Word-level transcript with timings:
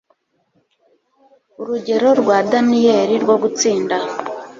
Urugero 1.61 2.07
rwa 2.21 2.37
Daniyeli 2.51 3.15
rwo 3.23 3.35
Gutsinda 3.41 3.95